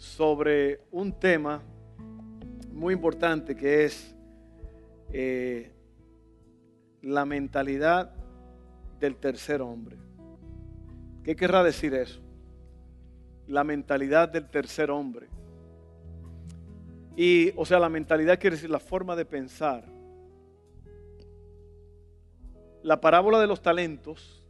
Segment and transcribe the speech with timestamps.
[0.00, 1.62] sobre un tema
[2.72, 4.16] muy importante que es
[5.12, 5.70] eh,
[7.02, 8.10] la mentalidad
[8.98, 9.98] del tercer hombre.
[11.22, 12.18] ¿Qué querrá decir eso?
[13.46, 15.28] La mentalidad del tercer hombre.
[17.14, 19.84] Y, o sea, la mentalidad quiere decir la forma de pensar.
[22.82, 24.46] La parábola de los talentos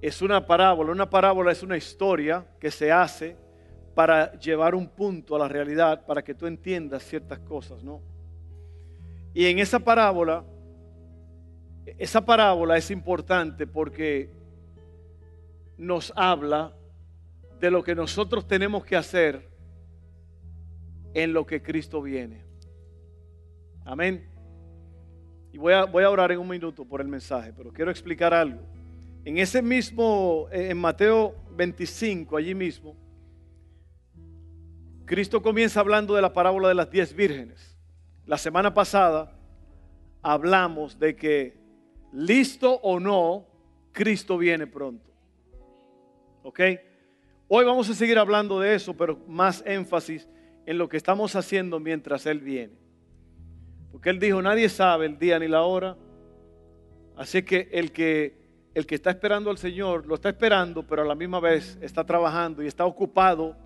[0.00, 0.92] es una parábola.
[0.92, 3.47] Una parábola es una historia que se hace
[3.98, 8.00] para llevar un punto a la realidad, para que tú entiendas ciertas cosas, ¿no?
[9.34, 10.44] Y en esa parábola,
[11.98, 14.30] esa parábola es importante porque
[15.76, 16.76] nos habla
[17.58, 19.48] de lo que nosotros tenemos que hacer
[21.12, 22.44] en lo que Cristo viene.
[23.84, 24.28] Amén.
[25.52, 28.32] Y voy a, voy a orar en un minuto por el mensaje, pero quiero explicar
[28.32, 28.60] algo.
[29.24, 33.07] En ese mismo, en Mateo 25, allí mismo,
[35.08, 37.74] Cristo comienza hablando de la parábola de las diez vírgenes.
[38.26, 39.32] La semana pasada
[40.20, 41.56] hablamos de que,
[42.12, 43.46] listo o no,
[43.92, 45.10] Cristo viene pronto.
[46.42, 46.60] ¿Ok?
[47.48, 50.28] Hoy vamos a seguir hablando de eso, pero más énfasis
[50.66, 52.74] en lo que estamos haciendo mientras Él viene.
[53.90, 55.96] Porque Él dijo, nadie sabe el día ni la hora.
[57.16, 58.36] Así que el que,
[58.74, 62.04] el que está esperando al Señor, lo está esperando, pero a la misma vez está
[62.04, 63.56] trabajando y está ocupado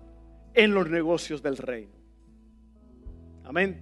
[0.53, 1.93] en los negocios del reino.
[3.43, 3.79] Amén.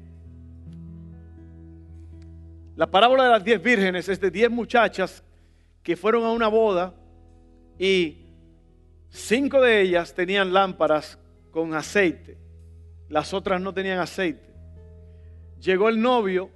[2.76, 5.24] La parábola de las diez vírgenes es de diez muchachas
[5.84, 6.96] que fueron a una boda
[7.78, 8.26] y
[9.10, 11.20] cinco de ellas tenían lámparas
[11.52, 12.38] con aceite,
[13.10, 14.50] las otras no tenían aceite.
[15.60, 16.50] Llegó el novio,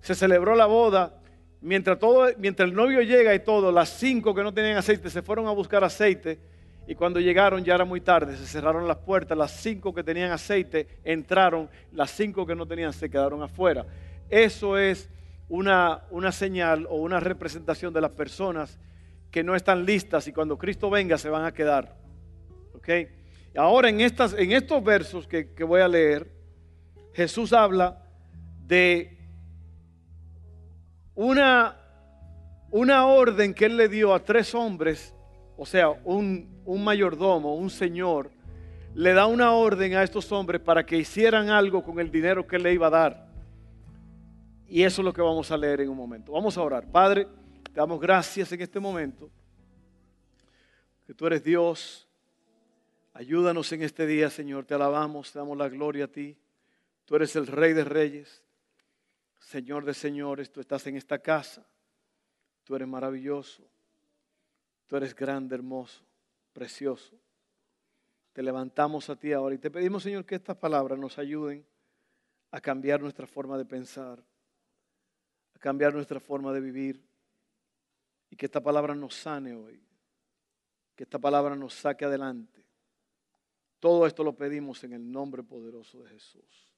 [0.00, 1.20] se celebró la boda,
[1.60, 5.22] mientras, todo, mientras el novio llega y todo, las cinco que no tenían aceite se
[5.22, 6.38] fueron a buscar aceite
[6.86, 10.30] y cuando llegaron ya era muy tarde, se cerraron las puertas, las cinco que tenían
[10.30, 13.84] aceite entraron, las cinco que no tenían se quedaron afuera.
[14.30, 15.08] Eso es
[15.48, 18.78] una, una señal o una representación de las personas
[19.32, 21.96] que no están listas y cuando Cristo venga se van a quedar.
[23.56, 26.30] Ahora en, estas, en estos versos que, que voy a leer,
[27.14, 28.00] Jesús habla
[28.64, 29.18] de
[31.16, 31.76] una,
[32.70, 35.15] una orden que él le dio a tres hombres
[35.56, 38.30] o sea, un, mayordomo, un señor,
[38.94, 42.58] le da una orden a estos hombres para que hicieran algo con el dinero que
[42.58, 43.26] le iba a dar.
[44.68, 46.32] Y eso es lo que vamos a leer en un momento.
[46.32, 46.90] Vamos a orar.
[46.90, 47.26] Padre,
[47.62, 49.30] te damos gracias en este momento.
[51.06, 52.08] Que tú eres Dios.
[53.14, 54.64] Ayúdanos en este día, Señor.
[54.64, 56.36] Te alabamos, te damos la gloria a ti.
[57.04, 58.42] Tú eres el Rey de Reyes,
[59.38, 60.50] Señor de Señores.
[60.50, 61.64] Tú estás en esta casa.
[62.64, 63.62] Tú eres maravilloso.
[64.86, 66.04] Tú eres grande, hermoso,
[66.52, 67.18] precioso.
[68.32, 71.66] Te levantamos a ti ahora y te pedimos, Señor, que estas palabras nos ayuden
[72.50, 74.22] a cambiar nuestra forma de pensar,
[75.54, 77.02] a cambiar nuestra forma de vivir
[78.30, 79.82] y que esta palabra nos sane hoy,
[80.94, 82.64] que esta palabra nos saque adelante.
[83.80, 86.74] Todo esto lo pedimos en el nombre poderoso de Jesús.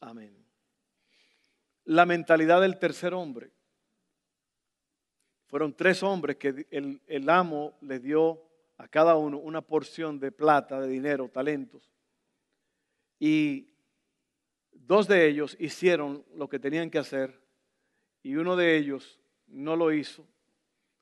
[0.00, 0.44] Amén.
[1.84, 3.52] La mentalidad del tercer hombre.
[5.54, 8.42] Fueron tres hombres que el, amo le dio
[8.76, 11.92] a cada uno una porción de plata, de dinero, talentos.
[13.20, 13.72] Y
[14.72, 17.40] dos de ellos hicieron lo que tenían que hacer
[18.20, 20.26] y uno de ellos no lo hizo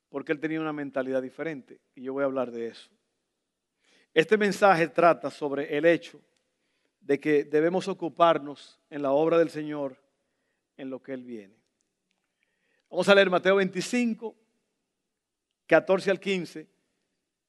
[0.09, 1.81] porque él tenía una mentalidad diferente.
[1.95, 2.91] Y yo voy a hablar de eso.
[4.13, 6.21] Este mensaje trata sobre el hecho
[7.01, 9.97] de que debemos ocuparnos en la obra del Señor
[10.77, 11.55] en lo que Él viene.
[12.87, 14.42] Vamos a leer Mateo 25,
[15.73, 16.67] 14 al 15.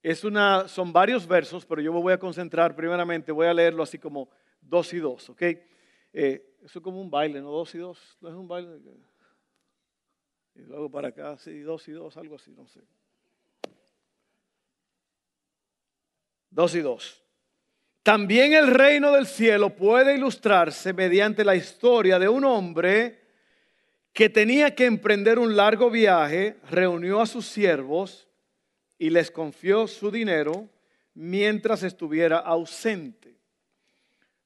[0.03, 3.83] Es una, son varios versos, pero yo me voy a concentrar primeramente, voy a leerlo
[3.83, 4.31] así como
[4.63, 5.43] dos y dos, ¿ok?
[5.43, 7.51] Eh, eso es como un baile, ¿no?
[7.51, 8.81] Dos y dos, no es un baile.
[10.55, 12.81] Y luego para acá, sí, dos y dos, algo así, no sé.
[16.49, 17.23] Dos y dos.
[18.03, 23.24] También el reino del cielo puede ilustrarse mediante la historia de un hombre
[24.15, 28.29] que tenía que emprender un largo viaje, reunió a sus siervos
[28.97, 30.69] y les confió su dinero
[31.15, 33.35] mientras estuviera ausente.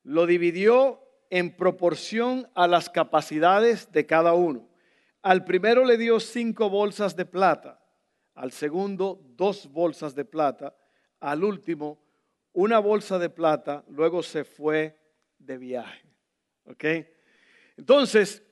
[0.05, 4.67] lo dividió en proporción a las capacidades de cada uno.
[5.21, 7.85] Al primero le dio cinco bolsas de plata,
[8.35, 10.75] al segundo dos bolsas de plata,
[11.21, 12.03] al último
[12.55, 14.99] una bolsa de plata, luego se fue
[15.39, 16.09] de viaje.
[16.65, 16.85] ¿Ok?
[17.77, 18.43] Entonces,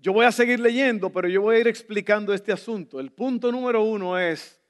[0.00, 3.00] yo voy a seguir leyendo, pero yo voy a ir explicando este asunto.
[3.00, 4.60] El punto número uno es,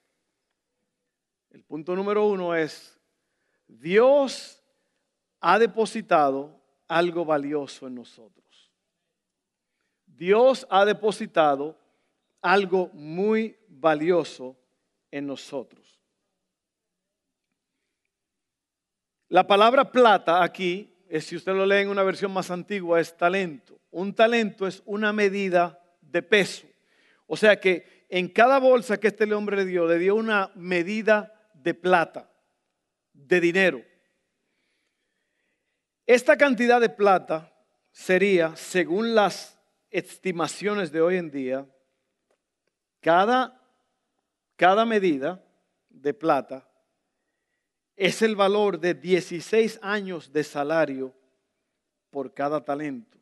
[1.51, 2.99] el punto número uno es,
[3.67, 4.63] Dios
[5.41, 6.59] ha depositado
[6.89, 8.73] algo valioso en nosotros.
[10.07, 11.79] Dios ha depositado
[12.41, 14.57] algo muy valioso
[15.11, 15.99] en nosotros.
[19.29, 20.91] La palabra plata aquí,
[21.21, 23.81] si usted lo lee en una versión más antigua, es talento.
[23.91, 26.67] Un talento es una medida de peso.
[27.27, 31.51] O sea que en cada bolsa que este hombre le dio, le dio una medida
[31.55, 32.31] de plata,
[33.13, 33.85] de dinero.
[36.07, 37.53] Esta cantidad de plata
[37.91, 39.59] sería, según las
[39.91, 41.67] estimaciones de hoy en día,
[43.01, 43.61] cada,
[44.57, 45.45] cada medida
[45.89, 46.68] de plata
[47.99, 51.13] es el valor de 16 años de salario
[52.11, 53.19] por cada talento.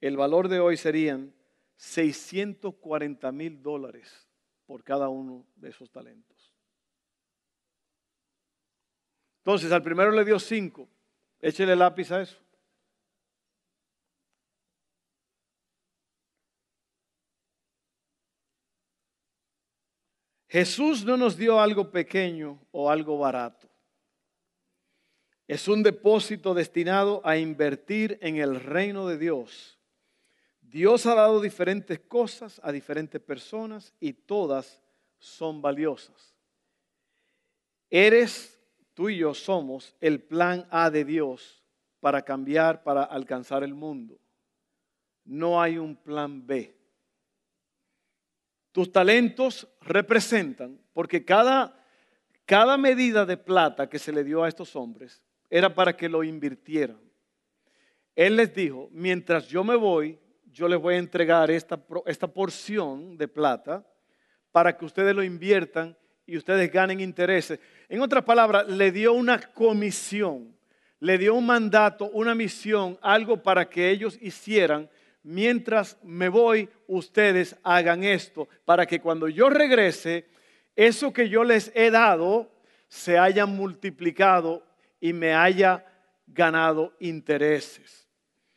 [0.00, 1.32] El valor de hoy serían
[1.76, 4.28] 640 mil dólares
[4.66, 6.52] por cada uno de esos talentos.
[9.38, 10.88] Entonces, al primero le dio 5.
[11.38, 12.36] Échele lápiz a eso.
[20.48, 23.75] Jesús no nos dio algo pequeño o algo barato.
[25.46, 29.78] Es un depósito destinado a invertir en el reino de Dios.
[30.60, 34.82] Dios ha dado diferentes cosas a diferentes personas y todas
[35.18, 36.34] son valiosas.
[37.88, 38.60] Eres,
[38.92, 41.62] tú y yo somos el plan A de Dios
[42.00, 44.18] para cambiar, para alcanzar el mundo.
[45.24, 46.74] No hay un plan B.
[48.72, 51.82] Tus talentos representan, porque cada,
[52.44, 56.24] cada medida de plata que se le dio a estos hombres era para que lo
[56.24, 56.98] invirtieran.
[58.14, 60.18] Él les dijo, mientras yo me voy,
[60.50, 63.86] yo les voy a entregar esta, esta porción de plata
[64.52, 65.96] para que ustedes lo inviertan
[66.26, 67.60] y ustedes ganen intereses.
[67.88, 70.56] En otras palabras, le dio una comisión,
[70.98, 74.88] le dio un mandato, una misión, algo para que ellos hicieran.
[75.22, 80.26] Mientras me voy, ustedes hagan esto, para que cuando yo regrese,
[80.74, 82.50] eso que yo les he dado
[82.88, 84.65] se haya multiplicado
[85.06, 85.84] y me haya
[86.26, 88.08] ganado intereses.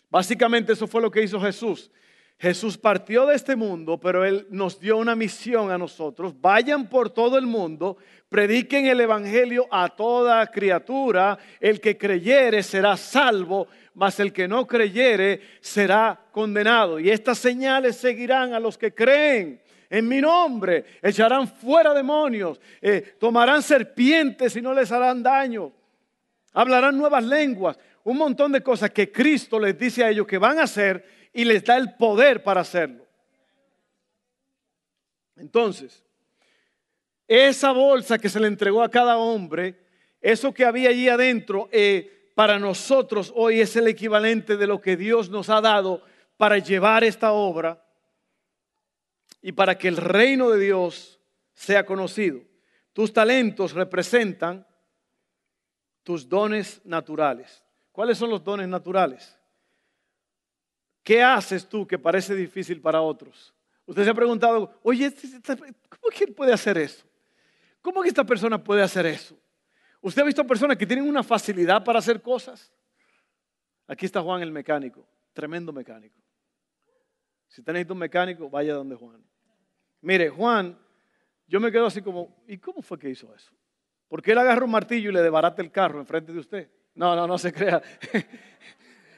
[0.10, 1.92] Básicamente eso fue lo que hizo Jesús.
[2.40, 6.34] Jesús partió de este mundo, pero Él nos dio una misión a nosotros.
[6.42, 7.98] Vayan por todo el mundo,
[8.30, 11.38] prediquen el Evangelio a toda criatura.
[11.60, 17.00] El que creyere será salvo, mas el que no creyere será condenado.
[17.00, 20.86] Y estas señales seguirán a los que creen en mi nombre.
[21.00, 25.74] Echarán fuera demonios, eh, tomarán serpientes y no les harán daño
[26.54, 30.60] hablarán nuevas lenguas, un montón de cosas que Cristo les dice a ellos que van
[30.60, 33.06] a hacer y les da el poder para hacerlo.
[35.36, 36.04] Entonces,
[37.28, 39.80] esa bolsa que se le entregó a cada hombre,
[40.22, 44.98] eso que había allí adentro, eh, para nosotros hoy es el equivalente de lo que
[44.98, 46.02] Dios nos ha dado
[46.38, 47.86] para llevar esta obra
[49.42, 51.20] y para que el reino de Dios
[51.54, 52.42] sea conocido.
[52.94, 54.66] Tus talentos representan
[56.04, 57.64] tus dones naturales.
[57.92, 59.38] ¿Cuáles son los dones naturales?
[61.04, 63.54] ¿Qué haces tú que parece difícil para otros?
[63.86, 67.06] Usted se ha preguntado, oye, este, este, ¿cómo que puede hacer eso?
[67.82, 69.36] ¿Cómo que esta persona puede hacer eso?
[70.02, 72.72] ¿Usted ha visto personas que tienen una facilidad para hacer cosas?
[73.88, 76.20] Aquí está Juan el mecánico, tremendo mecánico.
[77.48, 79.24] Si tenéis un mecánico, vaya donde Juan.
[80.02, 80.78] Mire, Juan,
[81.48, 83.52] yo me quedo así como, ¿y cómo fue que hizo eso?
[84.10, 86.70] Porque él agarra un martillo y le debarata el carro enfrente de usted.
[86.96, 87.82] No, no, no se crea.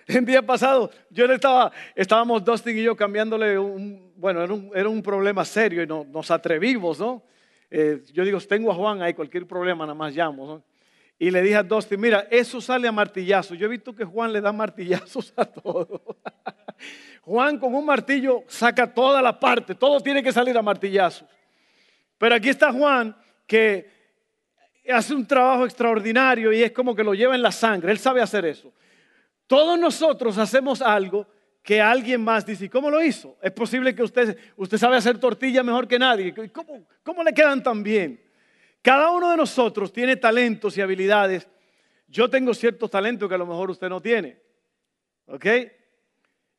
[0.08, 5.02] El día pasado, yo le estaba, estábamos Dustin y yo cambiándole un, bueno, era un,
[5.02, 7.24] problema serio y nos atrevimos, ¿no?
[7.70, 10.64] Eh, yo digo, tengo a Juan ahí, cualquier problema nada más llamo, ¿no?
[11.18, 13.58] Y le dije a Dustin, mira, eso sale a martillazos.
[13.58, 16.18] Yo he visto que Juan le da martillazos a todo.
[17.22, 21.28] Juan con un martillo saca toda la parte, todo tiene que salir a martillazos.
[22.18, 24.01] Pero aquí está Juan que
[24.90, 27.92] hace un trabajo extraordinario y es como que lo lleva en la sangre.
[27.92, 28.72] Él sabe hacer eso.
[29.48, 31.28] Todos nosotros hacemos algo
[31.62, 33.38] que alguien más dice, ¿cómo lo hizo?
[33.42, 36.34] Es posible que usted, usted sabe hacer tortilla mejor que nadie.
[36.52, 38.20] ¿Cómo, ¿Cómo le quedan tan bien?
[38.82, 41.48] Cada uno de nosotros tiene talentos y habilidades.
[42.08, 44.38] yo tengo ciertos talentos que a lo mejor usted no tiene.
[45.28, 45.46] ¿Ok?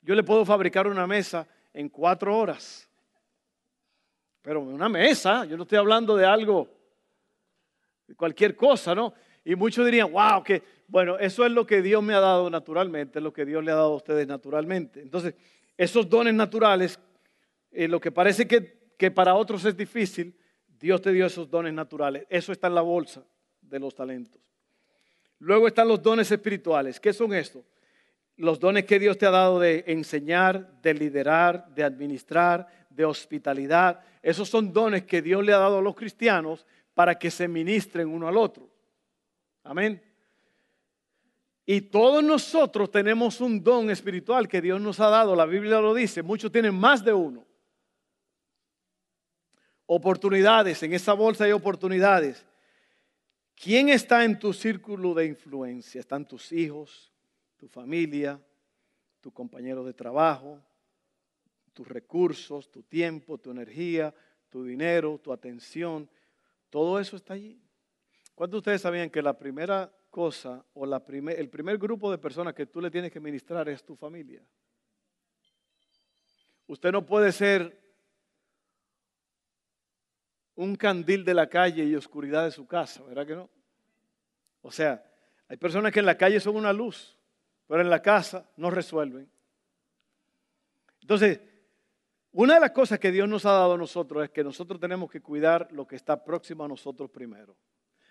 [0.03, 2.89] Yo le puedo fabricar una mesa en cuatro horas.
[4.43, 6.69] Pero una mesa, yo no estoy hablando de algo,
[8.17, 9.15] cualquier cosa, ¿no?
[9.45, 13.21] Y muchos dirían, wow, que bueno, eso es lo que Dios me ha dado naturalmente,
[13.21, 15.01] lo que Dios le ha dado a ustedes naturalmente.
[15.01, 15.35] Entonces,
[15.77, 17.01] esos dones naturales,
[17.71, 20.37] eh, lo que parece que, que para otros es difícil,
[20.79, 22.27] Dios te dio esos dones naturales.
[22.29, 23.25] Eso está en la bolsa
[23.63, 24.41] de los talentos.
[25.39, 27.01] Luego están los dones espirituales.
[27.01, 27.65] ¿Qué son estos?
[28.37, 34.01] Los dones que Dios te ha dado de enseñar, de liderar, de administrar, de hospitalidad.
[34.23, 38.09] Esos son dones que Dios le ha dado a los cristianos para que se ministren
[38.09, 38.69] uno al otro.
[39.65, 40.03] Amén.
[41.65, 45.37] Y todos nosotros tenemos un don espiritual que Dios nos ha dado.
[45.37, 46.23] La Biblia lo dice.
[46.23, 47.47] Muchos tienen más de uno.
[49.87, 50.83] Oportunidades.
[50.83, 52.45] En esa bolsa hay oportunidades.
[53.55, 56.01] ¿Quién está en tu círculo de influencia?
[56.01, 57.13] ¿Están tus hijos,
[57.57, 58.41] tu familia,
[59.21, 60.61] tu compañero de trabajo,
[61.73, 64.13] tus recursos, tu tiempo, tu energía,
[64.51, 66.11] tu dinero, tu atención?
[66.73, 67.61] Todo eso está allí.
[68.35, 72.65] ¿Cuántos de ustedes sabían que la primera cosa o el primer grupo de personas que
[72.65, 74.43] tú le tienes que ministrar es tu familia?
[76.67, 77.79] Usted no puede ser
[80.55, 83.51] un candil de la calle y oscuridad de su casa, ¿verdad que no?
[84.63, 85.05] O sea,
[85.49, 87.19] hay personas que en la calle son una luz,
[87.67, 89.31] pero en la casa no resuelven.
[91.03, 91.39] Entonces,
[92.33, 95.11] una de las cosas que Dios nos ha dado a nosotros es que nosotros tenemos
[95.11, 97.57] que cuidar lo que está próximo a nosotros primero.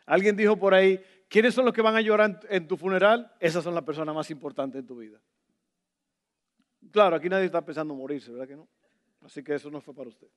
[0.05, 3.31] Alguien dijo por ahí, ¿quiénes son los que van a llorar en tu funeral?
[3.39, 5.19] Esas son las personas más importantes en tu vida.
[6.91, 8.67] Claro, aquí nadie está pensando morirse, ¿verdad que no?
[9.21, 10.27] Así que eso no fue para usted.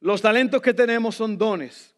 [0.00, 1.94] Los talentos que tenemos son dones.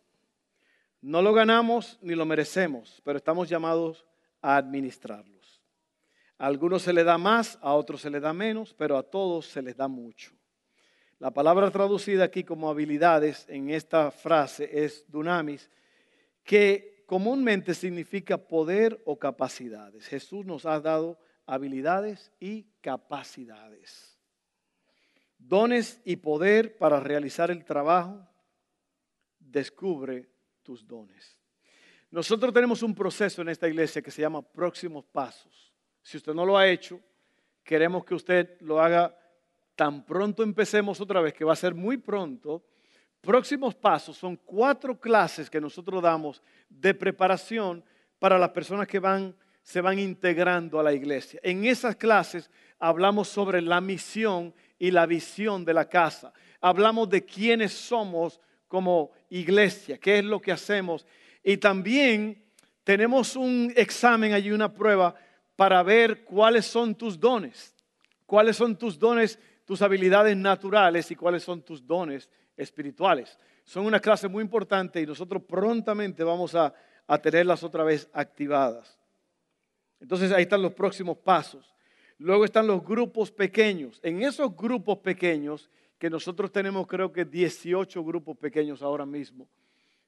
[1.00, 4.04] No lo ganamos ni lo merecemos, pero estamos llamados
[4.42, 5.33] a administrarlos.
[6.38, 9.46] A algunos se les da más, a otros se les da menos, pero a todos
[9.46, 10.32] se les da mucho.
[11.18, 15.70] La palabra traducida aquí como habilidades en esta frase es dunamis,
[16.42, 20.06] que comúnmente significa poder o capacidades.
[20.06, 24.14] Jesús nos ha dado habilidades y capacidades
[25.46, 28.26] dones y poder para realizar el trabajo,
[29.38, 30.28] descubre
[30.62, 31.36] tus dones.
[32.10, 35.73] Nosotros tenemos un proceso en esta iglesia que se llama próximos pasos.
[36.04, 37.00] Si usted no lo ha hecho,
[37.64, 39.18] queremos que usted lo haga
[39.74, 42.62] tan pronto empecemos otra vez, que va a ser muy pronto.
[43.22, 47.82] Próximos pasos son cuatro clases que nosotros damos de preparación
[48.18, 51.40] para las personas que van, se van integrando a la iglesia.
[51.42, 56.34] En esas clases hablamos sobre la misión y la visión de la casa.
[56.60, 61.06] Hablamos de quiénes somos como iglesia, qué es lo que hacemos.
[61.42, 62.44] Y también
[62.84, 65.14] tenemos un examen allí, una prueba
[65.56, 67.74] para ver cuáles son tus dones,
[68.26, 73.38] cuáles son tus dones, tus habilidades naturales y cuáles son tus dones espirituales.
[73.64, 76.74] Son una clase muy importante y nosotros prontamente vamos a,
[77.06, 78.98] a tenerlas otra vez activadas.
[80.00, 81.74] Entonces ahí están los próximos pasos.
[82.18, 84.00] Luego están los grupos pequeños.
[84.02, 89.48] En esos grupos pequeños, que nosotros tenemos creo que 18 grupos pequeños ahora mismo,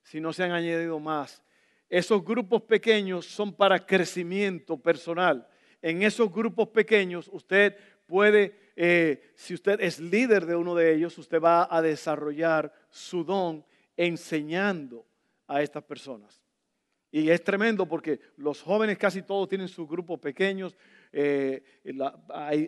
[0.02, 1.42] si no se han añadido más,
[1.88, 5.46] esos grupos pequeños son para crecimiento personal.
[5.80, 7.76] En esos grupos pequeños usted
[8.06, 13.24] puede, eh, si usted es líder de uno de ellos, usted va a desarrollar su
[13.24, 13.64] don
[13.96, 15.06] enseñando
[15.46, 16.42] a estas personas.
[17.10, 20.76] Y es tremendo porque los jóvenes casi todos tienen sus grupos pequeños,
[21.12, 21.62] eh,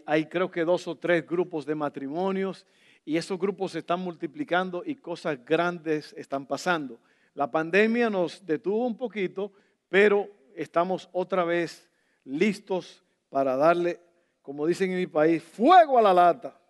[0.06, 2.66] hay, creo que dos o tres grupos de matrimonios
[3.04, 7.00] y esos grupos se están multiplicando y cosas grandes están pasando.
[7.38, 9.52] La pandemia nos detuvo un poquito,
[9.88, 11.88] pero estamos otra vez
[12.24, 14.00] listos para darle,
[14.42, 16.60] como dicen en mi país, fuego a la lata.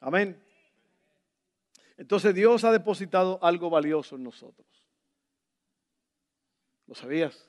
[0.00, 0.42] Amén.
[1.96, 4.66] Entonces Dios ha depositado algo valioso en nosotros.
[6.88, 7.48] ¿Lo sabías?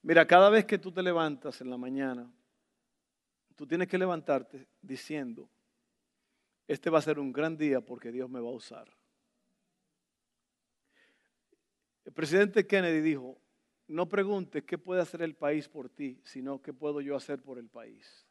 [0.00, 2.32] Mira, cada vez que tú te levantas en la mañana,
[3.56, 5.50] tú tienes que levantarte diciendo,
[6.70, 8.88] este va a ser un gran día porque Dios me va a usar.
[12.04, 13.40] El presidente Kennedy dijo,
[13.88, 17.58] no preguntes qué puede hacer el país por ti, sino qué puedo yo hacer por
[17.58, 18.24] el país.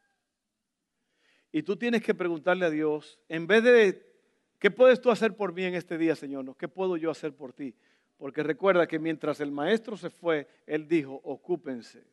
[1.51, 4.10] Y tú tienes que preguntarle a Dios, en vez de,
[4.58, 6.46] ¿qué puedes tú hacer por mí en este día, Señor?
[6.46, 7.75] No, ¿qué puedo yo hacer por ti?
[8.15, 12.08] Porque recuerda que mientras el maestro se fue, él dijo, ocúpense.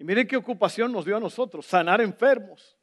[0.00, 2.76] Y miren qué ocupación nos dio a nosotros, sanar enfermos.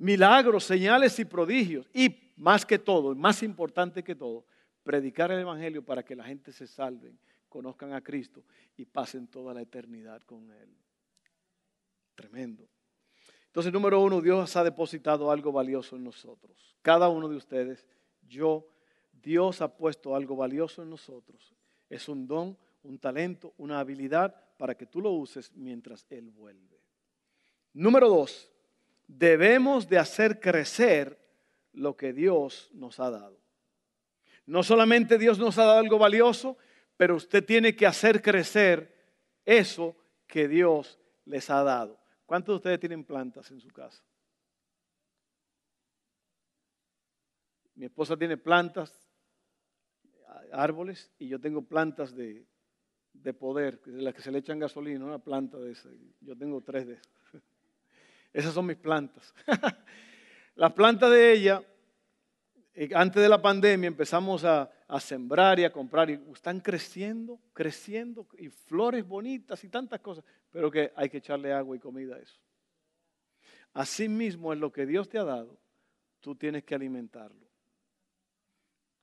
[0.00, 1.86] Milagros, señales y prodigios.
[1.92, 4.46] Y más que todo, más importante que todo,
[4.82, 7.12] predicar el Evangelio para que la gente se salve,
[7.50, 8.42] conozcan a Cristo
[8.78, 10.74] y pasen toda la eternidad con Él.
[12.14, 12.66] Tremendo.
[13.44, 16.76] Entonces, número uno, Dios ha depositado algo valioso en nosotros.
[16.80, 17.86] Cada uno de ustedes,
[18.26, 18.66] yo,
[19.12, 21.54] Dios ha puesto algo valioso en nosotros.
[21.90, 26.80] Es un don, un talento, una habilidad para que tú lo uses mientras Él vuelve.
[27.74, 28.49] Número dos,
[29.18, 31.18] debemos de hacer crecer
[31.72, 33.40] lo que Dios nos ha dado.
[34.46, 36.56] No solamente Dios nos ha dado algo valioso,
[36.96, 38.96] pero usted tiene que hacer crecer
[39.44, 42.00] eso que Dios les ha dado.
[42.26, 44.04] ¿Cuántos de ustedes tienen plantas en su casa?
[47.74, 49.10] Mi esposa tiene plantas,
[50.52, 52.46] árboles, y yo tengo plantas de,
[53.38, 55.92] poder, de las que se le echan gasolina, una planta de esas.
[56.20, 57.42] Yo tengo tres de esas.
[58.32, 59.34] Esas son mis plantas.
[60.54, 61.62] Las plantas de ella
[62.94, 64.70] antes de la pandemia empezamos a,
[65.00, 70.70] sembrar y a comprar y están creciendo, creciendo y flores bonitas y tantas cosas, pero
[70.70, 72.40] que hay que echarle agua y comida a eso.
[73.72, 75.58] Así mismo es lo que Dios te ha dado,
[76.20, 77.46] tú tienes que alimentarlo.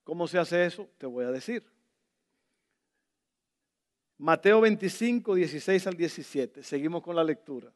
[0.03, 0.89] ¿Cómo se hace eso?
[0.98, 1.63] Te voy a decir.
[4.17, 6.63] Mateo 25, 16 al 17.
[6.63, 7.72] Seguimos con la lectura.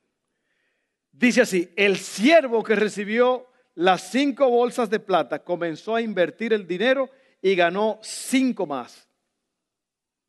[1.12, 6.68] Dice así, el siervo que recibió las cinco bolsas de plata, comenzó a invertir el
[6.68, 7.10] dinero
[7.41, 9.08] y ganó cinco más.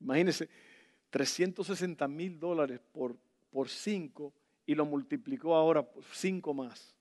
[0.00, 0.48] Imagínense,
[1.10, 3.16] 360 mil dólares por,
[3.50, 4.32] por cinco
[4.64, 6.94] y lo multiplicó ahora por cinco más.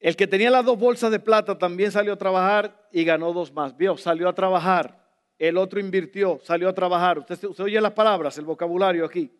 [0.00, 3.52] El que tenía las dos bolsas de plata también salió a trabajar y ganó dos
[3.52, 3.76] más.
[3.76, 5.02] Vio, salió a trabajar.
[5.38, 7.18] El otro invirtió, salió a trabajar.
[7.18, 9.30] Usted, usted oye las palabras, el vocabulario aquí.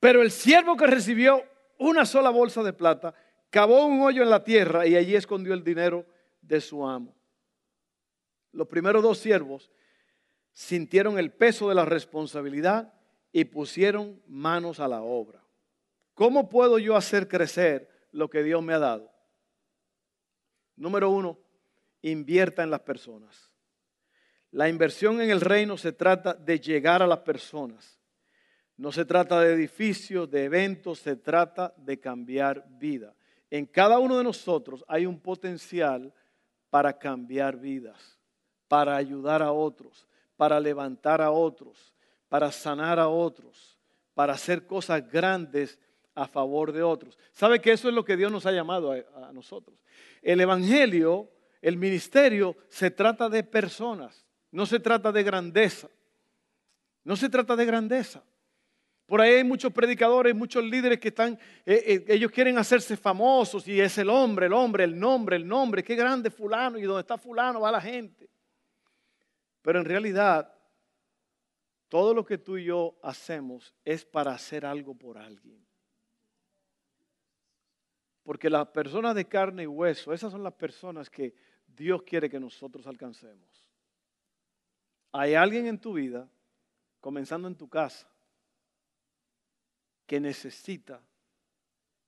[0.00, 1.44] Pero el siervo que recibió
[1.78, 3.14] una sola bolsa de plata,
[3.50, 6.04] cavó un hoyo en la tierra y allí escondió el dinero
[6.42, 7.14] de su amo.
[8.52, 9.70] Los primeros dos siervos
[10.52, 12.92] sintieron el peso de la responsabilidad
[13.32, 15.42] y pusieron manos a la obra.
[16.14, 19.12] ¿Cómo puedo yo hacer crecer lo que Dios me ha dado?
[20.76, 21.38] Número uno,
[22.02, 23.52] invierta en las personas.
[24.50, 27.97] La inversión en el reino se trata de llegar a las personas.
[28.78, 33.14] No se trata de edificios, de eventos, se trata de cambiar vida.
[33.50, 36.14] En cada uno de nosotros hay un potencial
[36.70, 38.18] para cambiar vidas,
[38.68, 41.92] para ayudar a otros, para levantar a otros,
[42.28, 43.76] para sanar a otros,
[44.14, 45.76] para hacer cosas grandes
[46.14, 47.18] a favor de otros.
[47.32, 49.76] ¿Sabe que eso es lo que Dios nos ha llamado a, nosotros?
[50.22, 51.28] El Evangelio,
[51.62, 55.88] el ministerio, se trata de personas, no se trata de grandeza.
[57.04, 58.22] No se trata de grandeza.
[59.08, 61.32] Por ahí hay muchos predicadores, muchos líderes que están,
[61.64, 65.48] eh, eh, ellos quieren hacerse famosos y es el hombre, el hombre, el nombre, el
[65.48, 68.28] nombre, qué grande fulano y donde está fulano va la gente.
[69.62, 70.54] Pero en realidad,
[71.88, 75.66] todo lo que tú y yo hacemos es para hacer algo por alguien.
[78.24, 81.34] Porque las personas de carne y hueso, esas son las personas que
[81.66, 83.66] Dios quiere que nosotros alcancemos.
[85.12, 86.28] Hay alguien en tu vida,
[87.00, 88.06] comenzando en tu casa,
[90.08, 91.02] que necesita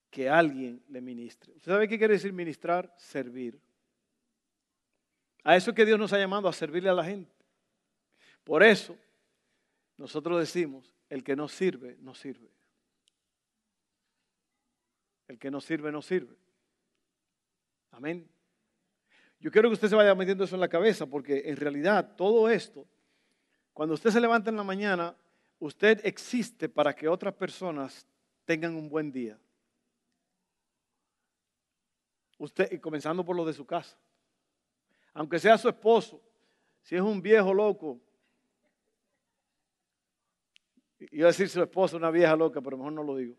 [0.09, 1.53] que alguien le ministre.
[1.55, 2.91] ¿Usted sabe qué quiere decir ministrar?
[2.97, 3.61] Servir.
[5.43, 7.31] A eso que Dios nos ha llamado, a servirle a la gente.
[8.43, 8.97] Por eso,
[9.97, 12.49] nosotros decimos, el que no sirve, no sirve.
[15.27, 16.35] El que no sirve, no sirve.
[17.91, 18.27] Amén.
[19.39, 22.49] Yo quiero que usted se vaya metiendo eso en la cabeza, porque en realidad todo
[22.49, 22.87] esto,
[23.73, 25.15] cuando usted se levanta en la mañana,
[25.61, 28.07] Usted existe para que otras personas
[28.45, 29.37] tengan un buen día.
[32.39, 33.95] Usted, comenzando por lo de su casa.
[35.13, 36.19] Aunque sea su esposo,
[36.81, 38.01] si es un viejo loco,
[41.11, 43.35] iba a decir su esposa una vieja loca, pero mejor no lo digo.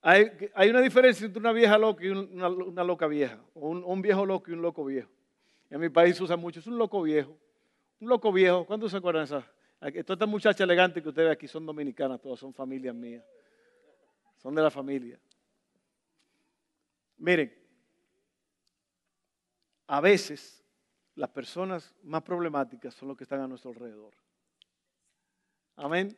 [0.00, 4.52] Hay, una diferencia entre una vieja loca y una, loca vieja, un, un, viejo loco
[4.52, 5.10] y un loco viejo.
[5.68, 7.36] En mi país se usa mucho, es un loco viejo.
[8.00, 9.52] Un loco viejo, ¿cuántos se acuerdan de esa?
[9.80, 13.24] Todas estas muchachas elegantes que ustedes aquí son dominicanas, todas son familias mías.
[14.36, 15.18] Son de la familia.
[17.16, 17.52] Miren,
[19.88, 20.64] a veces
[21.16, 24.14] las personas más problemáticas son los que están a nuestro alrededor.
[25.74, 26.16] Amén.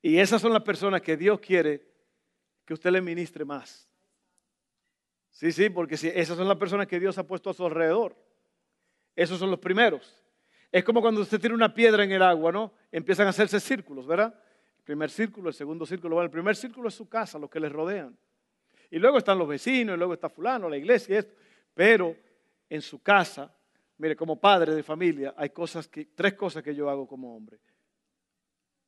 [0.00, 1.86] Y esas son las personas que Dios quiere
[2.64, 3.88] que usted le ministre más.
[5.30, 8.16] Sí, sí, porque esas son las personas que Dios ha puesto a su alrededor.
[9.14, 10.22] Esos son los primeros.
[10.70, 12.72] Es como cuando usted tiene una piedra en el agua, ¿no?
[12.92, 14.34] Empiezan a hacerse círculos, ¿verdad?
[14.78, 16.16] El primer círculo, el segundo círculo.
[16.16, 18.16] Bueno, el primer círculo es su casa, los que le rodean.
[18.90, 21.34] Y luego están los vecinos, y luego está fulano, la iglesia esto.
[21.74, 22.16] Pero
[22.68, 23.54] en su casa,
[23.96, 27.58] mire, como padre de familia, hay cosas que, tres cosas que yo hago como hombre.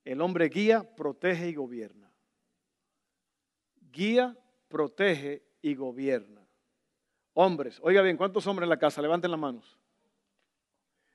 [0.04, 2.10] El hombre guía, protege y gobierna.
[3.92, 4.36] Guía,
[4.68, 6.40] protege y gobierna.
[7.34, 9.02] Hombres, oiga bien, ¿cuántos hombres en la casa?
[9.02, 9.78] Levanten las manos.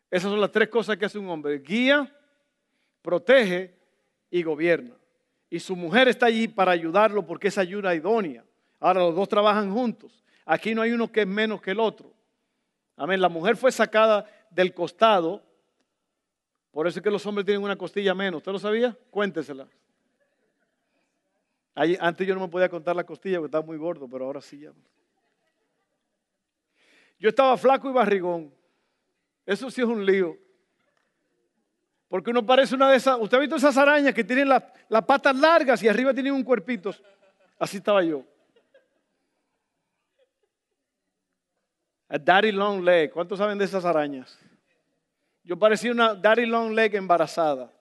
[0.09, 1.59] Esas son las tres cosas que hace un hombre.
[1.59, 2.13] Guía,
[3.01, 3.75] protege
[4.29, 4.95] y gobierna.
[5.49, 8.43] Y su mujer está allí para ayudarlo porque es ayuda idónea.
[8.79, 10.23] Ahora los dos trabajan juntos.
[10.45, 12.11] Aquí no hay uno que es menos que el otro.
[12.97, 13.19] Amén.
[13.19, 15.43] La mujer fue sacada del costado.
[16.71, 18.39] Por eso es que los hombres tienen una costilla menos.
[18.39, 18.97] ¿Usted lo sabía?
[19.09, 19.67] Cuéntesela.
[21.99, 24.59] antes yo no me podía contar la costilla porque estaba muy gordo, pero ahora sí
[24.59, 24.71] ya.
[27.17, 28.53] Yo estaba flaco y barrigón.
[29.45, 30.38] Eso sí es un lío.
[32.08, 33.17] Porque uno parece una de esas.
[33.19, 36.93] ¿Usted ha visto esas arañas que tienen las patas largas y arriba tienen un cuerpito?
[37.60, 38.23] Así estaba yo.
[42.08, 43.12] A daddy long leg.
[43.12, 44.38] ¿Cuántos saben de esas arañas?
[45.43, 47.71] Yo parecía una daddy long leg embarazada.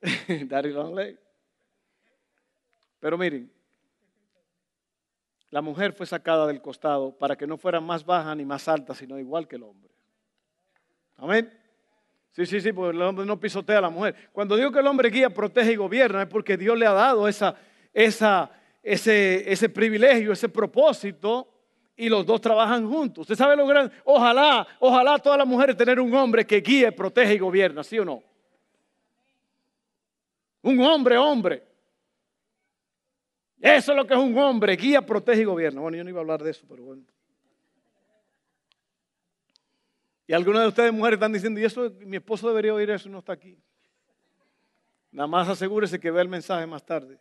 [0.46, 1.18] daddy long leg.
[3.00, 3.52] Pero miren,
[5.52, 8.94] la mujer fue sacada del costado para que no fuera más baja ni más alta,
[8.94, 9.90] sino igual que el hombre.
[11.18, 11.52] Amén.
[12.30, 14.30] Sí, sí, sí, porque el hombre no pisotea a la mujer.
[14.32, 17.28] Cuando digo que el hombre guía, protege y gobierna, es porque Dios le ha dado
[17.28, 17.54] esa,
[17.92, 18.50] esa,
[18.82, 21.46] ese, ese privilegio, ese propósito,
[21.96, 23.20] y los dos trabajan juntos.
[23.20, 23.94] Usted sabe lo grande.
[24.04, 28.06] Ojalá, ojalá todas las mujeres tener un hombre que guíe, protege y gobierna, ¿sí o
[28.06, 28.22] no?
[30.62, 31.71] Un hombre, hombre.
[33.62, 35.80] Eso es lo que es un hombre, guía, protege y gobierna.
[35.80, 37.04] Bueno, yo no iba a hablar de eso, pero bueno.
[40.26, 43.20] Y algunas de ustedes mujeres están diciendo, y eso mi esposo debería oír eso, no
[43.20, 43.56] está aquí.
[45.12, 47.20] Nada más asegúrese que vea el mensaje más tarde.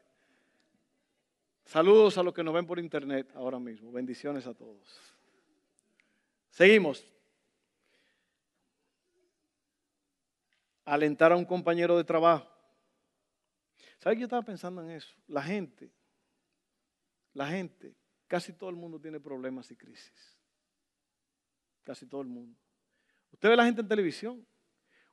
[1.63, 3.91] Saludos a los que nos ven por internet ahora mismo.
[3.91, 4.99] Bendiciones a todos.
[6.49, 7.05] Seguimos.
[10.85, 12.47] Alentar a un compañero de trabajo.
[13.99, 15.13] ¿Sabe que yo estaba pensando en eso?
[15.27, 15.91] La gente,
[17.33, 17.95] la gente,
[18.27, 20.37] casi todo el mundo tiene problemas y crisis.
[21.83, 22.57] Casi todo el mundo.
[23.31, 24.45] Usted ve la gente en televisión.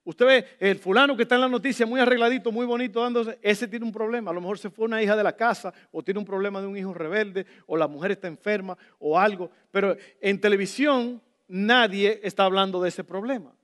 [0.04, 3.68] Usted ve el fulano que está en la noticia muy arregladito, muy bonito, dándose, ese
[3.68, 4.30] tiene un problema.
[4.30, 6.66] A lo mejor se fue una hija de la casa o tiene un problema de
[6.66, 9.50] un hijo rebelde o la mujer está enferma o algo.
[9.70, 13.54] Pero en televisión nadie está hablando de ese problema.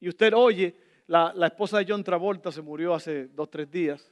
[0.00, 0.74] Y usted oye,
[1.06, 4.10] la, la esposa de John Travolta se murió hace dos, tres días.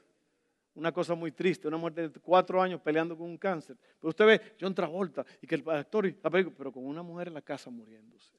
[0.78, 3.76] Una cosa muy triste, una mujer de cuatro años peleando con un cáncer.
[3.98, 6.14] Pero usted ve John Travolta y que el actor,
[6.56, 8.32] pero con una mujer en la casa muriéndose.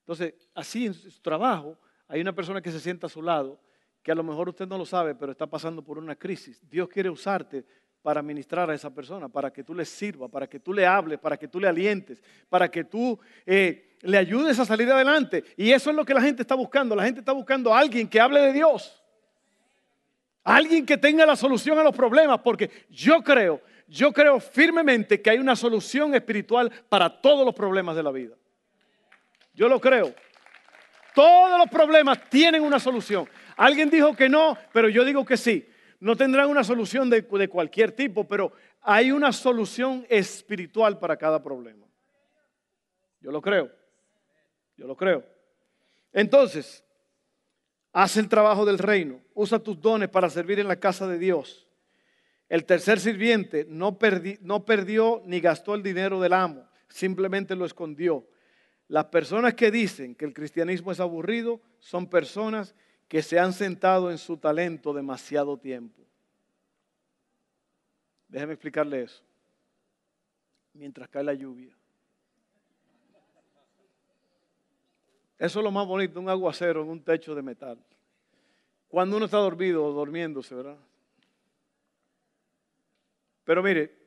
[0.00, 1.76] Entonces, así en su trabajo,
[2.08, 3.60] hay una persona que se sienta a su lado,
[4.02, 6.58] que a lo mejor usted no lo sabe, pero está pasando por una crisis.
[6.70, 7.66] Dios quiere usarte
[8.00, 11.18] para ministrar a esa persona, para que tú le sirvas, para que tú le hables,
[11.18, 15.44] para que tú le alientes, para que tú eh, le ayudes a salir adelante.
[15.54, 16.96] Y eso es lo que la gente está buscando.
[16.96, 19.02] La gente está buscando a alguien que hable de Dios.
[20.46, 25.30] Alguien que tenga la solución a los problemas, porque yo creo, yo creo firmemente que
[25.30, 28.36] hay una solución espiritual para todos los problemas de la vida.
[29.54, 30.14] Yo lo creo.
[31.16, 33.28] Todos los problemas tienen una solución.
[33.56, 35.68] Alguien dijo que no, pero yo digo que sí.
[35.98, 41.88] No tendrán una solución de, cualquier tipo, pero hay una solución espiritual para cada problema.
[43.18, 43.68] Yo lo creo.
[44.76, 45.24] Yo lo creo.
[46.12, 46.84] Entonces,
[47.96, 49.22] haz el trabajo del reino.
[49.32, 51.66] Usa tus dones para servir en la casa de Dios.
[52.46, 53.96] El tercer sirviente no,
[54.42, 58.28] no perdió ni gastó el dinero del amo, simplemente lo escondió.
[58.88, 62.74] Las personas que dicen que el cristianismo es aburrido son personas
[63.08, 66.02] que se han sentado en su talento demasiado tiempo.
[68.28, 69.24] Déjeme explicarle eso.
[70.74, 71.74] Mientras cae la lluvia.
[75.38, 77.78] Eso es lo más bonito, un aguacero en un techo de metal.
[78.88, 80.78] Cuando uno está dormido o durmiéndose, ¿verdad?
[83.44, 84.06] Pero mire,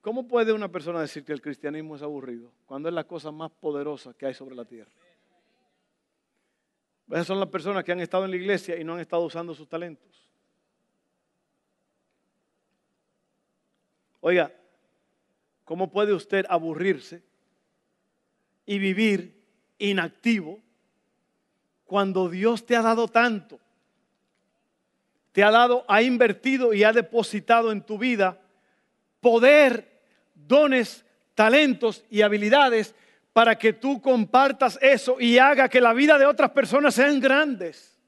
[0.00, 3.50] ¿Cómo puede una persona decir que el cristianismo es aburrido cuando es la cosa más
[3.50, 4.90] poderosa que hay sobre la tierra?
[7.10, 9.54] Esas son las personas que han estado en la iglesia y no han estado usando
[9.54, 10.28] sus talentos.
[14.20, 14.52] Oiga,
[15.64, 17.22] ¿cómo puede usted aburrirse
[18.66, 19.44] y vivir
[19.78, 20.62] inactivo
[21.88, 23.58] cuando Dios te ha dado tanto?
[25.32, 28.38] Te ha dado, ha invertido y ha depositado en tu vida
[29.20, 30.02] poder,
[30.34, 32.94] dones, talentos y habilidades
[33.32, 37.98] para que tú compartas eso y haga que la vida de otras personas sean grandes.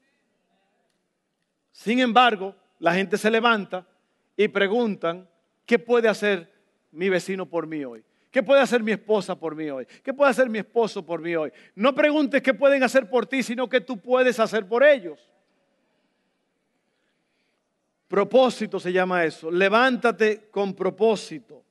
[1.71, 3.87] Sin embargo, la gente se levanta
[4.37, 5.27] y preguntan,
[5.65, 6.53] ¿qué puede hacer
[6.91, 8.03] mi vecino por mí hoy?
[8.31, 9.85] ¿Qué puede hacer mi esposa por mí hoy?
[10.01, 11.51] ¿Qué puede hacer mi esposo por mí hoy?
[11.75, 15.19] No preguntes qué pueden hacer por ti, sino qué tú puedes hacer por ellos.
[18.07, 19.51] Propósito se llama eso.
[19.51, 21.61] Levántate con propósito.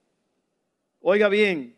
[1.01, 1.75] Oiga bien,